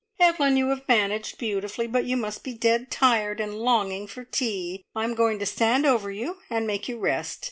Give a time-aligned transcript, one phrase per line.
[0.19, 4.83] "Evelyn, you have managed beautifully, but you must be dead tired and longing for tea.
[4.95, 7.39] I'm going to stand over you and make you rest.